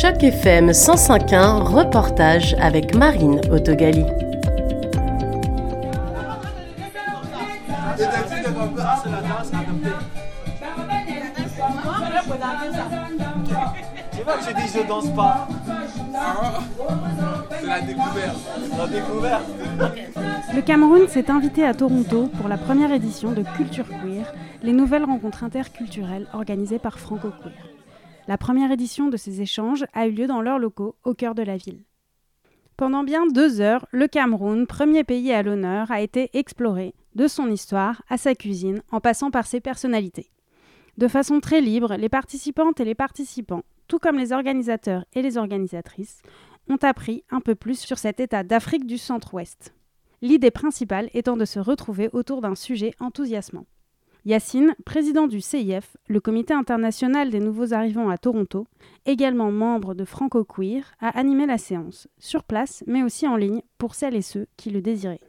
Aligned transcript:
Choc 0.00 0.22
FM 0.22 0.70
105.1, 0.70 1.60
reportage 1.60 2.56
avec 2.58 2.94
Marine 2.94 3.38
Autogali. 3.52 4.02
Tu 14.10 14.22
vois 14.22 14.38
que 14.38 14.44
je 14.48 14.54
dis 14.54 14.72
je 14.74 14.88
danse 14.88 15.10
pas. 15.14 15.48
C'est 17.60 17.66
la 17.66 17.80
découverte. 17.82 18.38
La 18.78 18.86
découverte. 18.86 19.50
Le 20.54 20.62
Cameroun 20.62 21.08
s'est 21.08 21.30
invité 21.30 21.66
à 21.66 21.74
Toronto 21.74 22.30
pour 22.38 22.48
la 22.48 22.56
première 22.56 22.90
édition 22.90 23.32
de 23.32 23.42
Culture 23.54 23.86
Queer, 23.86 24.32
les 24.62 24.72
nouvelles 24.72 25.04
rencontres 25.04 25.44
interculturelles 25.44 26.26
organisées 26.32 26.78
par 26.78 26.98
Franco 26.98 27.28
Queer. 27.42 27.79
La 28.28 28.38
première 28.38 28.70
édition 28.70 29.08
de 29.08 29.16
ces 29.16 29.40
échanges 29.40 29.84
a 29.92 30.06
eu 30.06 30.12
lieu 30.12 30.26
dans 30.26 30.42
leurs 30.42 30.58
locaux 30.58 30.96
au 31.04 31.14
cœur 31.14 31.34
de 31.34 31.42
la 31.42 31.56
ville. 31.56 31.84
Pendant 32.76 33.04
bien 33.04 33.26
deux 33.26 33.60
heures, 33.60 33.86
le 33.90 34.08
Cameroun, 34.08 34.66
premier 34.66 35.04
pays 35.04 35.32
à 35.32 35.42
l'honneur, 35.42 35.90
a 35.90 36.00
été 36.00 36.30
exploré, 36.32 36.94
de 37.14 37.28
son 37.28 37.50
histoire 37.50 38.02
à 38.08 38.16
sa 38.16 38.34
cuisine, 38.34 38.82
en 38.90 39.00
passant 39.00 39.30
par 39.30 39.46
ses 39.46 39.60
personnalités. 39.60 40.30
De 40.96 41.08
façon 41.08 41.40
très 41.40 41.60
libre, 41.60 41.94
les 41.96 42.08
participantes 42.08 42.80
et 42.80 42.84
les 42.84 42.94
participants, 42.94 43.64
tout 43.88 43.98
comme 43.98 44.16
les 44.16 44.32
organisateurs 44.32 45.04
et 45.12 45.22
les 45.22 45.36
organisatrices, 45.36 46.22
ont 46.68 46.78
appris 46.82 47.24
un 47.30 47.40
peu 47.40 47.54
plus 47.54 47.78
sur 47.78 47.98
cet 47.98 48.20
État 48.20 48.44
d'Afrique 48.44 48.86
du 48.86 48.98
Centre-Ouest. 48.98 49.74
L'idée 50.22 50.50
principale 50.50 51.10
étant 51.14 51.36
de 51.36 51.44
se 51.44 51.58
retrouver 51.58 52.08
autour 52.12 52.40
d'un 52.40 52.54
sujet 52.54 52.94
enthousiasmant. 53.00 53.66
Yacine, 54.26 54.74
président 54.84 55.26
du 55.26 55.40
CIF, 55.40 55.96
le 56.06 56.20
Comité 56.20 56.52
international 56.52 57.30
des 57.30 57.40
nouveaux 57.40 57.72
arrivants 57.72 58.10
à 58.10 58.18
Toronto, 58.18 58.66
également 59.06 59.50
membre 59.50 59.94
de 59.94 60.04
Franco 60.04 60.44
Queer, 60.44 60.92
a 61.00 61.08
animé 61.18 61.46
la 61.46 61.56
séance, 61.56 62.06
sur 62.18 62.44
place 62.44 62.84
mais 62.86 63.02
aussi 63.02 63.26
en 63.26 63.36
ligne 63.36 63.62
pour 63.78 63.94
celles 63.94 64.14
et 64.16 64.22
ceux 64.22 64.46
qui 64.58 64.70
le 64.70 64.82
désiraient. 64.82 65.20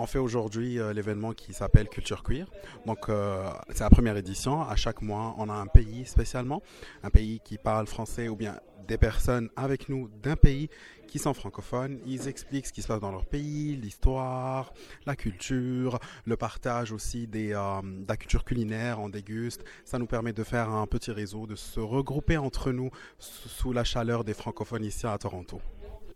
On 0.00 0.06
fait 0.06 0.18
aujourd'hui 0.18 0.78
euh, 0.78 0.94
l'événement 0.94 1.34
qui 1.34 1.52
s'appelle 1.52 1.86
Culture 1.86 2.22
Queer. 2.22 2.46
Donc 2.86 3.10
euh, 3.10 3.46
c'est 3.68 3.84
la 3.84 3.90
première 3.90 4.16
édition. 4.16 4.62
À 4.62 4.74
chaque 4.74 5.02
mois, 5.02 5.34
on 5.36 5.50
a 5.50 5.52
un 5.52 5.66
pays 5.66 6.06
spécialement, 6.06 6.62
un 7.02 7.10
pays 7.10 7.40
qui 7.44 7.58
parle 7.58 7.86
français 7.86 8.28
ou 8.28 8.34
bien 8.34 8.58
des 8.88 8.96
personnes 8.96 9.50
avec 9.56 9.90
nous 9.90 10.08
d'un 10.22 10.36
pays 10.36 10.70
qui 11.06 11.18
sont 11.18 11.34
francophones. 11.34 11.98
Ils 12.06 12.28
expliquent 12.28 12.66
ce 12.66 12.72
qui 12.72 12.80
se 12.80 12.88
passe 12.88 13.00
dans 13.00 13.12
leur 13.12 13.26
pays, 13.26 13.76
l'histoire, 13.76 14.72
la 15.04 15.16
culture, 15.16 15.98
le 16.24 16.38
partage 16.38 16.92
aussi 16.92 17.26
des, 17.26 17.52
euh, 17.52 17.82
de 17.82 18.08
la 18.08 18.16
culture 18.16 18.46
culinaire, 18.46 19.00
on 19.00 19.10
déguste. 19.10 19.64
Ça 19.84 19.98
nous 19.98 20.06
permet 20.06 20.32
de 20.32 20.44
faire 20.44 20.70
un 20.70 20.86
petit 20.86 21.10
réseau, 21.10 21.46
de 21.46 21.56
se 21.56 21.78
regrouper 21.78 22.38
entre 22.38 22.72
nous 22.72 22.90
sous 23.18 23.74
la 23.74 23.84
chaleur 23.84 24.24
des 24.24 24.32
francophones 24.32 24.84
ici 24.86 25.06
à 25.06 25.18
Toronto. 25.18 25.60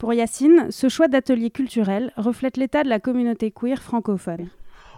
Pour 0.04 0.12
Yacine, 0.12 0.70
ce 0.70 0.90
choix 0.90 1.08
d'atelier 1.08 1.48
culturel 1.48 2.12
reflète 2.18 2.58
l'état 2.58 2.84
de 2.84 2.90
la 2.90 3.00
communauté 3.00 3.50
queer 3.50 3.82
francophone. 3.82 4.50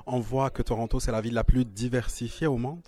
On 0.05 0.19
voit 0.19 0.51
que 0.51 0.63
Toronto, 0.63 0.99
c'est 0.99 1.13
la 1.13 1.21
ville 1.21 1.35
la 1.35 1.45
plus 1.45 1.65
diversifiée 1.65 2.49
au 2.49 2.57
monde. 2.57 2.83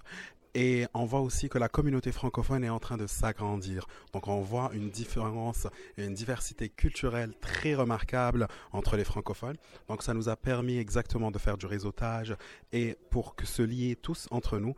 Et 0.52 0.88
on 0.94 1.04
voit 1.04 1.20
aussi 1.20 1.48
que 1.48 1.58
la 1.58 1.68
communauté 1.68 2.10
francophone 2.10 2.64
est 2.64 2.70
en 2.70 2.80
train 2.80 2.96
de 2.96 3.06
s'agrandir. 3.06 3.86
Donc 4.12 4.26
on 4.26 4.40
voit 4.40 4.72
une 4.74 4.90
différence 4.90 5.68
une 5.96 6.12
diversité 6.12 6.68
culturelle 6.68 7.34
très 7.40 7.76
remarquable 7.76 8.48
entre 8.72 8.96
les 8.96 9.04
francophones. 9.04 9.56
Donc 9.86 10.02
ça 10.02 10.12
nous 10.12 10.28
a 10.28 10.34
permis 10.34 10.76
exactement 10.78 11.30
de 11.30 11.38
faire 11.38 11.56
du 11.56 11.66
réseautage 11.66 12.34
et 12.72 12.96
pour 13.10 13.36
que 13.36 13.46
se 13.46 13.62
lier 13.62 13.94
tous 13.94 14.26
entre 14.32 14.58
nous 14.58 14.74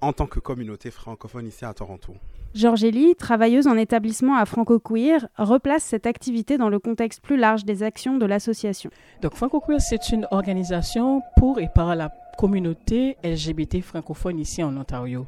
en 0.00 0.12
tant 0.12 0.26
que 0.26 0.40
communauté 0.40 0.90
francophone 0.90 1.46
ici 1.46 1.64
à 1.64 1.74
Toronto. 1.74 2.14
Georgélie, 2.54 3.14
travailleuse 3.14 3.66
en 3.68 3.76
établissement 3.76 4.36
à 4.36 4.44
Franco 4.44 4.80
Queer, 4.80 5.28
replace 5.38 5.84
cette 5.84 6.06
activité 6.06 6.58
dans 6.58 6.68
le 6.68 6.80
contexte 6.80 7.20
plus 7.20 7.36
large 7.36 7.64
des 7.64 7.82
actions 7.82 8.18
de 8.18 8.26
l'association. 8.26 8.90
Donc 9.22 9.34
Franco 9.34 9.60
Queer, 9.60 9.80
c'est 9.80 10.10
une 10.10 10.26
organisation 10.30 11.22
pour 11.36 11.60
et 11.60 11.68
par 11.72 11.94
la 11.94 12.10
communauté 12.36 13.16
LGBT 13.22 13.82
francophone 13.82 14.38
ici 14.38 14.62
en 14.62 14.76
Ontario. 14.76 15.26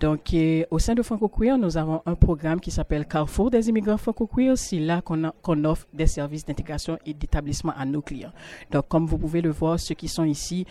Donc, 0.00 0.34
au 0.70 0.78
sein 0.78 0.94
de 0.94 1.02
Franco 1.02 1.28
Queer, 1.28 1.56
nous 1.56 1.76
avons 1.76 2.02
un 2.04 2.14
programme 2.14 2.60
qui 2.60 2.70
s'appelle 2.70 3.06
Carrefour 3.06 3.50
des 3.50 3.68
immigrants 3.68 3.96
franco 3.96 4.26
queer. 4.26 4.58
C'est 4.58 4.78
là 4.78 5.00
qu'on 5.00 5.64
offre 5.64 5.86
des 5.94 6.06
services 6.06 6.44
d'intégration 6.44 6.98
et 7.06 7.14
d'établissement 7.14 7.72
à 7.76 7.86
nos 7.86 8.02
clients. 8.02 8.32
Donc, 8.70 8.88
comme 8.88 9.06
vous 9.06 9.16
pouvez 9.16 9.40
le 9.40 9.50
voir, 9.50 9.80
ceux 9.80 9.94
qui 9.94 10.08
sont 10.08 10.24
ici 10.24 10.66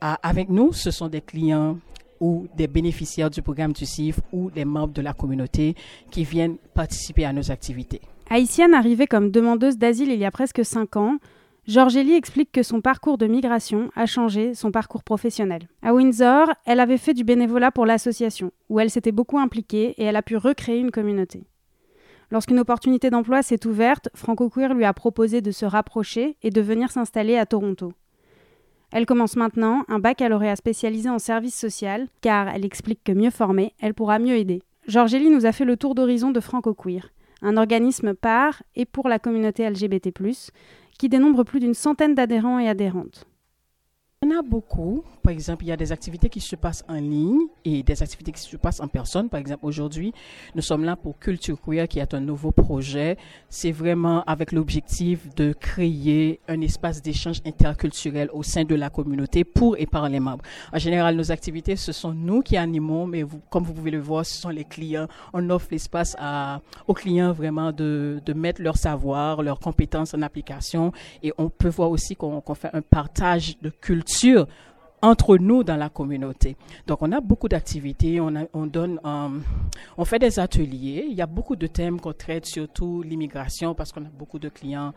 avec 0.00 0.50
nous, 0.50 0.72
ce 0.74 0.90
sont 0.90 1.08
des 1.08 1.22
clients 1.22 1.78
ou 2.20 2.46
des 2.56 2.66
bénéficiaires 2.66 3.30
du 3.30 3.42
programme 3.42 3.72
du 3.72 3.86
CIF 3.86 4.20
ou 4.32 4.50
des 4.50 4.64
membres 4.64 4.92
de 4.92 5.02
la 5.02 5.12
communauté 5.12 5.74
qui 6.10 6.24
viennent 6.24 6.56
participer 6.74 7.24
à 7.24 7.32
nos 7.32 7.50
activités. 7.50 8.00
Haïtienne 8.28 8.74
arrivée 8.74 9.06
comme 9.06 9.30
demandeuse 9.30 9.78
d'asile 9.78 10.10
il 10.10 10.18
y 10.18 10.24
a 10.24 10.30
presque 10.30 10.64
cinq 10.64 10.96
ans, 10.96 11.18
Georgélie 11.66 12.14
explique 12.14 12.52
que 12.52 12.62
son 12.62 12.80
parcours 12.80 13.18
de 13.18 13.26
migration 13.26 13.90
a 13.96 14.06
changé 14.06 14.54
son 14.54 14.70
parcours 14.70 15.02
professionnel. 15.02 15.66
À 15.82 15.92
Windsor, 15.94 16.52
elle 16.64 16.78
avait 16.78 16.96
fait 16.96 17.12
du 17.12 17.24
bénévolat 17.24 17.72
pour 17.72 17.86
l'association, 17.86 18.52
où 18.68 18.78
elle 18.78 18.90
s'était 18.90 19.10
beaucoup 19.10 19.38
impliquée 19.38 19.94
et 19.98 20.04
elle 20.04 20.14
a 20.14 20.22
pu 20.22 20.36
recréer 20.36 20.78
une 20.78 20.92
communauté. 20.92 21.44
Lorsqu'une 22.30 22.60
opportunité 22.60 23.10
d'emploi 23.10 23.42
s'est 23.42 23.66
ouverte, 23.66 24.08
Franco 24.14 24.48
Queer 24.48 24.74
lui 24.74 24.84
a 24.84 24.92
proposé 24.92 25.40
de 25.40 25.50
se 25.50 25.64
rapprocher 25.64 26.36
et 26.42 26.50
de 26.50 26.60
venir 26.60 26.92
s'installer 26.92 27.36
à 27.36 27.46
Toronto. 27.46 27.92
Elle 28.92 29.06
commence 29.06 29.36
maintenant 29.36 29.84
un 29.88 29.98
baccalauréat 29.98 30.56
spécialisé 30.56 31.08
en 31.08 31.18
service 31.18 31.58
social, 31.58 32.08
car 32.20 32.48
elle 32.48 32.64
explique 32.64 33.02
que 33.04 33.12
mieux 33.12 33.30
formée, 33.30 33.72
elle 33.80 33.94
pourra 33.94 34.18
mieux 34.18 34.36
aider. 34.36 34.62
Georgélie 34.86 35.30
nous 35.30 35.46
a 35.46 35.52
fait 35.52 35.64
le 35.64 35.76
tour 35.76 35.94
d'horizon 35.94 36.30
de 36.30 36.40
Franco 36.40 36.72
Queer, 36.72 37.10
un 37.42 37.56
organisme 37.56 38.14
par 38.14 38.62
et 38.76 38.84
pour 38.84 39.08
la 39.08 39.18
communauté 39.18 39.68
LGBT, 39.68 40.10
qui 40.98 41.08
dénombre 41.08 41.44
plus 41.44 41.60
d'une 41.60 41.74
centaine 41.74 42.14
d'adhérents 42.14 42.58
et 42.58 42.68
adhérentes. 42.68 43.26
Il 44.22 44.32
en 44.32 44.38
a 44.38 44.42
beaucoup. 44.42 45.02
Par 45.26 45.32
exemple, 45.32 45.64
il 45.64 45.66
y 45.66 45.72
a 45.72 45.76
des 45.76 45.90
activités 45.90 46.28
qui 46.28 46.38
se 46.38 46.54
passent 46.54 46.84
en 46.88 46.94
ligne 46.94 47.48
et 47.64 47.82
des 47.82 48.00
activités 48.00 48.30
qui 48.30 48.40
se 48.40 48.56
passent 48.56 48.78
en 48.78 48.86
personne. 48.86 49.28
Par 49.28 49.40
exemple, 49.40 49.66
aujourd'hui, 49.66 50.12
nous 50.54 50.62
sommes 50.62 50.84
là 50.84 50.94
pour 50.94 51.18
Culture 51.18 51.60
Queer, 51.60 51.88
qui 51.88 51.98
est 51.98 52.14
un 52.14 52.20
nouveau 52.20 52.52
projet. 52.52 53.16
C'est 53.48 53.72
vraiment 53.72 54.22
avec 54.22 54.52
l'objectif 54.52 55.34
de 55.34 55.52
créer 55.52 56.38
un 56.46 56.60
espace 56.60 57.02
d'échange 57.02 57.40
interculturel 57.44 58.30
au 58.32 58.44
sein 58.44 58.62
de 58.62 58.76
la 58.76 58.88
communauté 58.88 59.42
pour 59.42 59.76
et 59.76 59.86
par 59.86 60.08
les 60.08 60.20
membres. 60.20 60.44
En 60.72 60.78
général, 60.78 61.16
nos 61.16 61.32
activités, 61.32 61.74
ce 61.74 61.90
sont 61.90 62.14
nous 62.14 62.40
qui 62.42 62.56
animons, 62.56 63.08
mais 63.08 63.24
comme 63.50 63.64
vous 63.64 63.74
pouvez 63.74 63.90
le 63.90 63.98
voir, 63.98 64.24
ce 64.24 64.40
sont 64.40 64.50
les 64.50 64.62
clients. 64.62 65.08
On 65.32 65.50
offre 65.50 65.66
l'espace 65.72 66.16
aux 66.86 66.94
clients 66.94 67.32
vraiment 67.32 67.72
de, 67.72 68.22
de 68.24 68.32
mettre 68.32 68.62
leur 68.62 68.76
savoir, 68.76 69.42
leurs 69.42 69.58
compétences 69.58 70.14
en 70.14 70.22
application. 70.22 70.92
Et 71.24 71.32
on 71.36 71.50
peut 71.50 71.70
voir 71.70 71.90
aussi 71.90 72.14
qu'on 72.14 72.40
fait 72.54 72.70
un 72.72 72.80
partage 72.80 73.58
de 73.60 73.70
culture 73.70 74.46
entre 75.06 75.38
nous 75.38 75.62
dans 75.62 75.76
la 75.76 75.88
communauté. 75.88 76.56
Donc 76.86 77.02
on 77.02 77.12
a 77.12 77.20
beaucoup 77.20 77.48
d'activités, 77.48 78.20
on, 78.20 78.32
on 78.52 78.66
donne, 78.66 79.00
euh, 79.04 79.28
on 79.96 80.04
fait 80.04 80.18
des 80.18 80.38
ateliers. 80.38 81.06
Il 81.08 81.14
y 81.14 81.22
a 81.22 81.26
beaucoup 81.26 81.56
de 81.56 81.66
thèmes 81.66 82.00
qu'on 82.00 82.12
traite, 82.12 82.46
surtout 82.46 83.02
l'immigration, 83.02 83.74
parce 83.74 83.92
qu'on 83.92 84.04
a 84.04 84.10
beaucoup 84.18 84.38
de 84.38 84.48
clients 84.48 84.92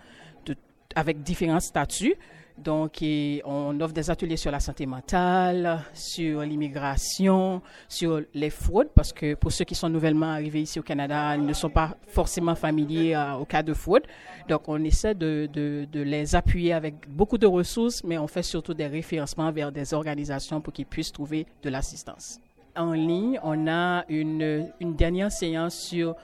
de, 0.45 0.55
avec 0.95 1.23
différents 1.23 1.59
statuts. 1.59 2.15
Donc, 2.63 3.01
on 3.45 3.79
offre 3.79 3.93
des 3.93 4.09
ateliers 4.09 4.35
sur 4.35 4.51
la 4.51 4.59
santé 4.59 4.85
mentale, 4.85 5.81
sur 5.93 6.41
l'immigration, 6.41 7.61
sur 7.87 8.21
les 8.33 8.49
fraudes, 8.49 8.89
parce 8.93 9.13
que 9.13 9.35
pour 9.35 9.51
ceux 9.51 9.63
qui 9.63 9.75
sont 9.75 9.87
nouvellement 9.87 10.31
arrivés 10.31 10.61
ici 10.61 10.77
au 10.77 10.83
Canada, 10.83 11.35
ils 11.37 11.45
ne 11.45 11.53
sont 11.53 11.69
pas 11.69 11.95
forcément 12.07 12.55
familiers 12.55 13.15
euh, 13.15 13.35
au 13.35 13.45
cas 13.45 13.63
de 13.63 13.73
fraude. 13.73 14.03
Donc, 14.49 14.63
on 14.67 14.83
essaie 14.83 15.15
de, 15.15 15.47
les 15.93 16.35
appuyer 16.35 16.73
avec 16.73 17.07
beaucoup 17.09 17.37
de 17.37 17.47
ressources, 17.47 18.03
mais 18.03 18.17
on 18.17 18.27
fait 18.27 18.43
surtout 18.43 18.73
des 18.73 18.87
référencements 18.87 19.51
vers 19.51 19.71
des 19.71 19.93
organisations 19.93 20.59
pour 20.59 20.73
qu'ils 20.73 20.85
puissent 20.85 21.13
trouver 21.13 21.45
de 21.63 21.69
l'assistance. 21.69 22.39
En 22.75 22.91
ligne, 22.91 23.39
on 23.41 23.67
a 23.67 24.03
une 24.09 24.65
dernière 24.81 25.31
séance 25.31 25.75
sur 25.75 26.15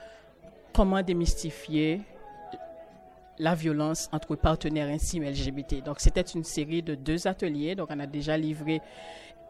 comment 0.74 1.02
démystifier 1.02 2.02
la 3.38 3.54
violence 3.54 4.08
entre 4.12 4.36
partenaires 4.36 4.88
intimes 4.88 5.24
LGBT. 5.24 5.82
Donc, 5.84 6.00
c'était 6.00 6.22
une 6.22 6.44
série 6.44 6.82
de 6.82 6.94
deux 6.94 7.26
ateliers. 7.26 7.74
Donc, 7.74 7.88
on 7.90 8.00
a 8.00 8.06
déjà 8.06 8.36
livré 8.36 8.80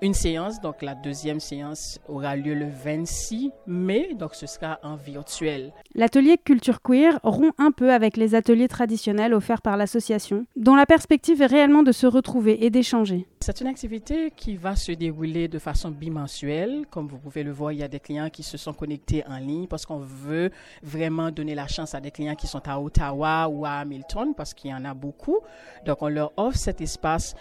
une 0.02 0.14
séance. 0.14 0.60
Donc, 0.60 0.82
la 0.82 0.94
deuxième 0.94 1.40
séance 1.40 1.98
aura 2.08 2.36
lieu 2.36 2.54
le 2.54 2.68
26 2.68 3.50
mai. 3.66 4.14
Donc, 4.14 4.34
ce 4.34 4.46
sera 4.46 4.78
en 4.82 4.96
virtuel. 4.96 5.72
L'atelier 5.94 6.38
Culture 6.38 6.82
Queer 6.82 7.18
rompt 7.22 7.54
un 7.58 7.70
peu 7.70 7.92
avec 7.92 8.16
les 8.16 8.34
ateliers 8.34 8.68
traditionnels 8.68 9.34
offerts 9.34 9.62
par 9.62 9.76
l'association, 9.76 10.46
dont 10.56 10.74
la 10.74 10.86
perspective 10.86 11.40
est 11.40 11.46
réellement 11.46 11.82
de 11.82 11.92
se 11.92 12.06
retrouver 12.06 12.64
et 12.64 12.70
d'échanger. 12.70 13.26
C'est 13.40 13.60
une 13.60 13.68
activité 13.68 14.32
qui 14.36 14.56
va 14.56 14.76
se 14.76 14.92
dérouler 14.92 15.48
de 15.48 15.58
façon 15.58 15.90
bimensuelle. 15.90 16.84
Comme 16.90 17.06
vous 17.06 17.18
pouvez 17.18 17.42
le 17.42 17.52
voir, 17.52 17.72
il 17.72 17.78
y 17.78 17.82
a 17.82 17.88
des 17.88 18.00
clients 18.00 18.28
qui 18.28 18.42
se 18.42 18.56
sont 18.56 18.72
connectés 18.72 19.24
en 19.26 19.38
ligne 19.38 19.66
parce 19.66 19.86
qu'on 19.86 20.00
veut 20.00 20.50
vraiment 20.82 21.30
donner 21.30 21.54
la 21.54 21.68
chance 21.68 21.94
à 21.94 22.00
des 22.00 22.10
clients 22.10 22.34
qui 22.34 22.46
sont 22.46 22.66
à 22.68 22.80
Ottawa 22.80 23.48
ou 23.48 23.64
à 23.64 23.75
Hamilton 23.80 24.34
parce 24.34 24.54
qu'il 24.54 24.70
y 24.70 24.74
en 24.74 24.84
a 24.84 24.94
beaucoup. 24.94 25.38
Donc, 25.84 26.02
on 26.02 26.08
leur 26.08 26.32
offre 26.36 26.58
cet 26.58 26.80
espace 26.80 27.34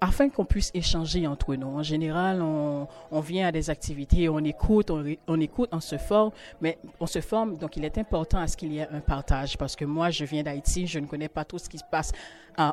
afin 0.00 0.28
qu'on 0.28 0.44
puisse 0.44 0.72
échanger 0.74 1.28
entre 1.28 1.54
nous. 1.54 1.68
En 1.68 1.84
général, 1.84 2.42
on, 2.42 2.88
on 3.12 3.20
vient 3.20 3.46
à 3.46 3.52
des 3.52 3.70
activités, 3.70 4.28
on 4.28 4.40
écoute, 4.40 4.90
on, 4.90 5.04
on, 5.28 5.40
écoute, 5.40 5.68
on 5.70 5.78
se 5.78 5.96
forme, 5.96 6.32
mais 6.60 6.76
on 6.98 7.06
se 7.06 7.20
forme, 7.20 7.56
donc 7.56 7.76
il 7.76 7.84
est 7.84 7.96
important 7.98 8.38
à 8.38 8.48
ce 8.48 8.56
qu'il 8.56 8.72
y 8.72 8.78
ait 8.78 8.88
un 8.90 8.98
partage, 8.98 9.56
parce 9.56 9.76
que 9.76 9.84
moi, 9.84 10.10
je 10.10 10.24
viens 10.24 10.42
d'Haïti, 10.42 10.88
je 10.88 10.98
ne 10.98 11.06
connais 11.06 11.28
pas 11.28 11.44
tout 11.44 11.58
ce 11.58 11.68
qui 11.68 11.78
se 11.78 11.84
passe 11.88 12.10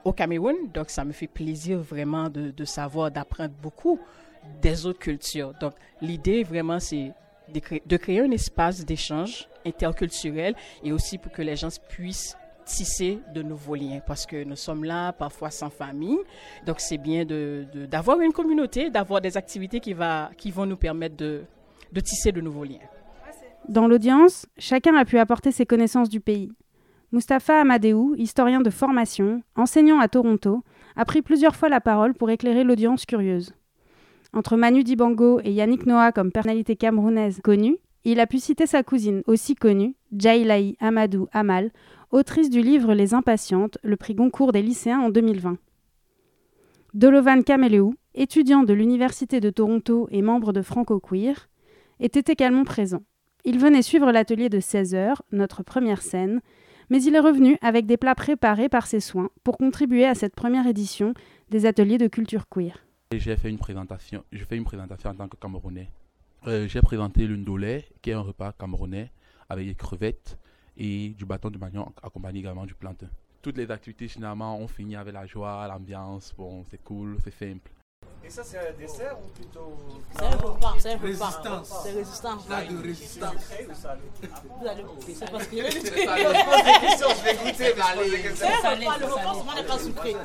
au 0.05 0.11
Cameroun, 0.11 0.55
donc 0.73 0.89
ça 0.89 1.05
me 1.05 1.11
fait 1.11 1.27
plaisir 1.27 1.77
vraiment 1.77 2.29
de, 2.29 2.49
de 2.49 2.65
savoir, 2.65 3.11
d'apprendre 3.11 3.53
beaucoup 3.61 3.99
des 4.59 4.87
autres 4.87 4.99
cultures. 4.99 5.53
Donc 5.61 5.73
l'idée 6.01 6.43
vraiment, 6.43 6.79
c'est 6.79 7.13
de 7.53 7.59
créer, 7.59 7.83
de 7.85 7.97
créer 7.97 8.21
un 8.21 8.31
espace 8.31 8.85
d'échange 8.85 9.47
interculturel 9.65 10.55
et 10.83 10.91
aussi 10.91 11.17
pour 11.17 11.31
que 11.31 11.41
les 11.41 11.55
gens 11.55 11.69
puissent 11.89 12.37
tisser 12.69 13.19
de 13.33 13.41
nouveaux 13.41 13.75
liens 13.75 13.99
parce 14.05 14.25
que 14.25 14.43
nous 14.43 14.55
sommes 14.55 14.83
là 14.83 15.11
parfois 15.11 15.49
sans 15.49 15.69
famille. 15.69 16.19
Donc 16.65 16.79
c'est 16.79 16.97
bien 16.97 17.25
d'avoir 17.25 18.17
de, 18.17 18.23
une 18.23 18.31
communauté, 18.31 18.89
d'avoir 18.89 19.21
des 19.21 19.35
activités 19.37 19.79
qui, 19.79 19.93
va, 19.93 20.29
qui 20.37 20.51
vont 20.51 20.65
nous 20.65 20.77
permettre 20.77 21.17
de, 21.17 21.41
de 21.91 21.99
tisser 21.99 22.31
de 22.31 22.41
nouveaux 22.41 22.63
liens. 22.63 22.87
Dans 23.67 23.87
l'audience, 23.87 24.45
chacun 24.57 24.95
a 24.95 25.05
pu 25.05 25.17
apporter 25.17 25.51
ses 25.51 25.65
connaissances 25.65 26.09
du 26.09 26.19
pays. 26.19 26.51
Mustapha 27.11 27.59
Amadeu, 27.59 28.15
historien 28.17 28.61
de 28.61 28.69
formation, 28.69 29.41
enseignant 29.55 29.99
à 29.99 30.07
Toronto, 30.07 30.63
a 30.95 31.05
pris 31.05 31.23
plusieurs 31.23 31.55
fois 31.55 31.69
la 31.69 31.81
parole 31.81 32.13
pour 32.13 32.29
éclairer 32.29 32.63
l'audience 32.63 33.05
curieuse. 33.05 33.53
Entre 34.31 34.57
Manu 34.57 34.83
Dibango 34.83 35.39
et 35.43 35.51
Yannick 35.51 35.87
Noah 35.87 36.11
comme 36.11 36.31
personnalité 36.31 36.75
camerounaise 36.75 37.41
connue, 37.43 37.77
il 38.05 38.19
a 38.19 38.27
pu 38.27 38.39
citer 38.39 38.65
sa 38.65 38.83
cousine 38.83 39.23
aussi 39.27 39.55
connue, 39.55 39.95
Jailaï 40.15 40.77
Amadou 40.79 41.27
Amal, 41.31 41.71
autrice 42.11 42.49
du 42.49 42.61
livre 42.61 42.93
Les 42.93 43.13
Impatientes, 43.13 43.77
le 43.83 43.95
prix 43.95 44.15
Goncourt 44.15 44.51
des 44.51 44.61
lycéens 44.61 44.99
en 44.99 45.09
2020. 45.09 45.57
Dolovan 46.93 47.43
Kameleou, 47.43 47.95
étudiant 48.15 48.63
de 48.63 48.73
l'Université 48.73 49.39
de 49.39 49.51
Toronto 49.51 50.07
et 50.11 50.21
membre 50.21 50.51
de 50.51 50.61
Franco 50.61 50.99
Queer, 50.99 51.49
était 51.99 52.31
également 52.31 52.63
présent. 52.63 53.03
Il 53.45 53.59
venait 53.59 53.83
suivre 53.83 54.11
l'atelier 54.11 54.49
de 54.49 54.59
16 54.59 54.95
heures, 54.95 55.21
notre 55.31 55.61
première 55.61 56.01
scène, 56.01 56.41
mais 56.89 57.01
il 57.03 57.13
est 57.15 57.19
revenu 57.19 57.57
avec 57.61 57.85
des 57.85 57.97
plats 57.97 58.15
préparés 58.15 58.69
par 58.69 58.87
ses 58.87 58.99
soins 58.99 59.29
pour 59.43 59.57
contribuer 59.57 60.05
à 60.05 60.15
cette 60.15 60.35
première 60.35 60.65
édition 60.65 61.13
des 61.49 61.67
ateliers 61.67 61.99
de 61.99 62.07
culture 62.07 62.49
queer. 62.49 62.83
J'ai 63.11 63.37
fait 63.37 63.49
une 63.49 63.59
présentation, 63.59 64.23
je 64.31 64.43
fais 64.43 64.57
une 64.57 64.63
présentation 64.63 65.11
en 65.11 65.15
tant 65.15 65.27
que 65.27 65.37
Camerounais. 65.37 65.91
Euh, 66.47 66.67
j'ai 66.67 66.81
présenté 66.81 67.27
l'undolé, 67.27 67.85
qui 68.01 68.09
est 68.09 68.13
un 68.13 68.21
repas 68.21 68.53
camerounais 68.53 69.11
avec 69.49 69.67
des 69.67 69.75
crevettes, 69.75 70.37
et 70.79 71.09
du 71.09 71.25
bâton 71.25 71.49
de 71.49 71.57
manioc 71.57 71.93
accompagné 72.01 72.39
également 72.39 72.65
du 72.65 72.73
plantain. 72.73 73.07
Toutes 73.41 73.57
les 73.57 73.69
activités 73.69 74.07
finalement 74.07 74.57
ont 74.57 74.67
fini 74.67 74.95
avec 74.95 75.13
la 75.13 75.25
joie, 75.25 75.67
l'ambiance, 75.67 76.33
bon 76.37 76.63
c'est 76.69 76.81
cool, 76.83 77.17
c'est 77.23 77.33
simple. 77.33 77.69
Et 78.23 78.29
ça 78.29 78.43
c'est 78.43 78.57
un 78.57 78.73
dessert 78.77 79.17
ou 79.23 79.27
plutôt 79.29 79.77
C'est 80.11 80.23
un 80.23 80.29
repas, 80.37 80.75
c'est 80.77 80.89
un 80.91 80.97
repas. 80.97 81.05
Résistance. 81.07 81.73
C'est 81.83 81.91
résistant. 81.91 82.37
Plat 82.37 82.65
de 82.65 82.77
résistance. 82.77 83.31
Sucré 83.41 83.67
ou 83.69 83.73
salé? 83.73 84.01
Vous 84.59 84.67
allez 84.67 84.83
goûter, 84.83 85.13
c'est 85.15 85.31
parce 85.31 85.47
que 85.47 85.55
Je 85.55 85.69
pose 85.69 86.65
des 86.65 86.87
questions, 86.87 87.07
je 87.09 87.23
vais 87.23 87.35
goûter, 87.35 87.73
mais 88.11 88.21
questions. 88.21 88.47
c'est 88.61 88.67
un 88.67 88.75
repas, 88.75 88.97
le 88.99 89.05
repas 89.05 89.33
souvent 89.35 89.55
n'est 89.55 89.63
pas 89.63 89.79
sucré. 89.79 90.15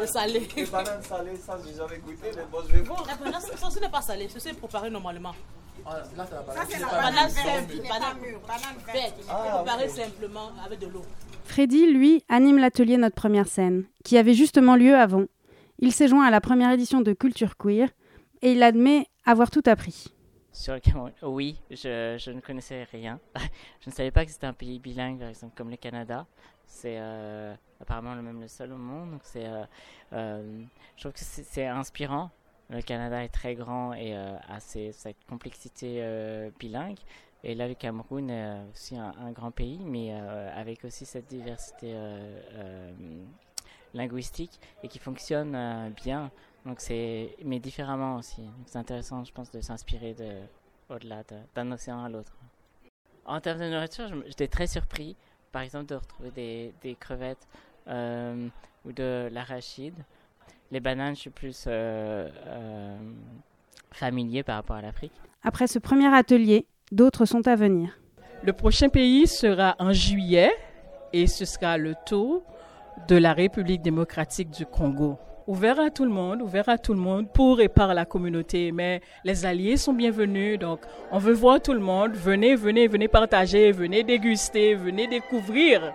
Le 0.00 0.06
salé. 0.06 0.48
Les 0.56 0.66
bananes 0.66 1.02
salées, 1.02 1.36
ça 1.36 1.58
j'ai 1.64 1.74
jamais 1.74 1.98
goûté, 1.98 2.30
mais 2.36 2.44
bon 2.50 2.58
je 2.66 2.72
vais 2.72 2.82
voir. 2.82 3.06
La 3.06 3.16
banane, 3.16 3.40
ça, 3.40 3.70
ce 3.70 3.78
n'est 3.80 3.90
pas 3.90 4.02
salé, 4.02 4.28
ceci 4.28 4.48
est 4.48 4.54
préparé 4.54 4.88
normalement. 4.90 5.34
Ah, 5.84 6.02
là 6.16 6.26
c'est 6.28 6.34
la 6.34 6.42
banane. 6.42 6.66
C'est 6.68 6.78
la 6.78 6.86
banane 6.88 7.30
simple, 7.30 7.82
banane 7.88 8.76
verte, 8.92 9.14
Ah, 9.28 9.62
préparée 9.62 9.88
simplement 9.88 10.50
avec 10.64 10.78
de 10.78 10.86
l'eau. 10.86 11.02
Freddy, 11.44 11.92
lui, 11.92 12.24
anime 12.28 12.58
l'atelier 12.58 12.96
Notre 12.96 13.16
Première 13.16 13.48
Scène, 13.48 13.84
qui 14.04 14.16
avait 14.16 14.34
justement 14.34 14.76
lieu 14.76 14.94
avant. 14.94 15.24
Il 15.78 15.92
s'est 15.92 16.08
joint 16.08 16.24
à 16.24 16.30
la 16.30 16.40
première 16.40 16.70
édition 16.70 17.00
de 17.00 17.12
Culture 17.12 17.56
Queer 17.56 17.88
et 18.40 18.52
il 18.52 18.62
admet 18.62 19.06
avoir 19.24 19.50
tout 19.50 19.62
appris. 19.66 20.06
Sur 20.52 20.74
le 20.74 20.80
Cameroun, 20.80 21.12
oui, 21.22 21.58
je, 21.70 22.16
je 22.18 22.30
ne 22.30 22.40
connaissais 22.40 22.84
rien. 22.92 23.18
je 23.80 23.90
ne 23.90 23.94
savais 23.94 24.10
pas 24.10 24.24
que 24.24 24.30
c'était 24.30 24.46
un 24.46 24.52
pays 24.52 24.78
bilingue, 24.78 25.18
par 25.18 25.28
exemple, 25.28 25.54
comme 25.56 25.70
le 25.70 25.76
Canada. 25.76 26.26
C'est 26.66 26.96
euh, 26.98 27.54
apparemment 27.80 28.14
le 28.14 28.22
même 28.22 28.40
le 28.40 28.48
seul 28.48 28.72
au 28.72 28.76
monde. 28.76 29.12
Donc 29.12 29.20
c'est, 29.24 29.46
euh, 29.46 29.64
euh, 30.12 30.62
je 30.96 31.00
trouve 31.02 31.12
que 31.12 31.20
c'est 31.20 31.66
inspirant. 31.66 32.30
Le 32.72 32.80
Canada 32.80 33.22
est 33.22 33.28
très 33.28 33.54
grand 33.54 33.92
et 33.92 34.16
euh, 34.16 34.34
a 34.48 34.58
ses- 34.58 34.92
cette 34.92 35.22
complexité 35.28 35.98
euh, 36.00 36.50
bilingue. 36.58 36.98
Et 37.44 37.54
là, 37.54 37.68
le 37.68 37.74
Cameroun 37.74 38.30
est 38.30 38.44
euh, 38.46 38.70
aussi 38.72 38.96
un, 38.96 39.30
grand 39.32 39.50
pays, 39.50 39.80
mais 39.84 40.12
avec 40.12 40.84
aussi 40.84 41.04
cette 41.04 41.26
diversité 41.28 41.94
linguistique 43.94 44.58
et 44.82 44.88
qui 44.88 44.98
fonctionne 44.98 45.92
bien. 46.02 46.30
Donc 46.64 46.80
c'est, 46.80 47.36
mais 47.44 47.58
différemment 47.58 48.16
aussi. 48.16 48.42
C'est 48.66 48.78
intéressant, 48.78 49.24
je 49.24 49.32
pense, 49.32 49.50
de 49.50 49.60
s'inspirer 49.60 50.14
de 50.14 50.32
au-delà 50.88 51.22
de- 51.24 51.40
d'un 51.54 51.70
océan 51.72 52.02
à 52.04 52.08
l'autre. 52.08 52.32
En 53.26 53.40
termes 53.40 53.60
de 53.60 53.68
nourriture, 53.68 54.08
j'étais 54.26 54.48
très 54.48 54.66
surpris, 54.66 55.16
par 55.50 55.62
exemple, 55.62 55.86
de 55.86 55.96
retrouver 55.96 56.30
des, 56.82 56.94
crevettes 56.98 57.46
ou 57.86 58.92
de 58.92 59.28
l'arachide. 59.30 59.94
Les 60.72 60.80
bananes, 60.80 61.14
je 61.14 61.20
suis 61.20 61.30
plus 61.30 61.66
euh, 61.66 62.30
euh, 62.46 62.96
familier 63.90 64.42
par 64.42 64.56
rapport 64.56 64.76
à 64.76 64.80
l'Afrique. 64.80 65.12
Après 65.44 65.66
ce 65.66 65.78
premier 65.78 66.06
atelier, 66.06 66.64
d'autres 66.90 67.26
sont 67.26 67.46
à 67.46 67.56
venir. 67.56 67.98
Le 68.42 68.54
prochain 68.54 68.88
pays 68.88 69.26
sera 69.26 69.76
en 69.78 69.92
juillet 69.92 70.50
et 71.12 71.26
ce 71.26 71.44
sera 71.44 71.76
le 71.76 71.94
tour 72.06 72.42
de 73.06 73.16
la 73.16 73.34
République 73.34 73.82
démocratique 73.82 74.50
du 74.50 74.64
Congo. 74.64 75.18
Ouvert 75.46 75.78
à 75.78 75.90
tout 75.90 76.04
le 76.04 76.10
monde, 76.10 76.40
ouvert 76.40 76.70
à 76.70 76.78
tout 76.78 76.94
le 76.94 77.00
monde, 77.00 77.28
pour 77.30 77.60
et 77.60 77.68
par 77.68 77.92
la 77.92 78.06
communauté. 78.06 78.72
Mais 78.72 79.02
les 79.24 79.44
alliés 79.44 79.76
sont 79.76 79.92
bienvenus, 79.92 80.58
donc 80.58 80.80
on 81.10 81.18
veut 81.18 81.34
voir 81.34 81.60
tout 81.60 81.74
le 81.74 81.80
monde. 81.80 82.12
Venez, 82.14 82.54
venez, 82.54 82.86
venez 82.86 83.08
partager, 83.08 83.72
venez 83.72 84.04
déguster, 84.04 84.74
venez 84.74 85.06
découvrir. 85.06 85.92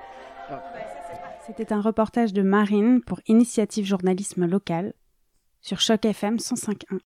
C'était 1.47 1.71
un 1.71 1.79
reportage 1.79 2.33
de 2.33 2.41
Marine 2.41 3.01
pour 3.01 3.21
Initiative 3.27 3.85
Journalisme 3.85 4.45
Local 4.45 4.94
sur 5.61 5.79
Choc 5.79 6.03
FM 6.03 6.35
105.1. 6.35 6.99